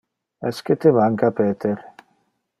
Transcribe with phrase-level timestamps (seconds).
[0.49, 1.77] Esque te manca Peter?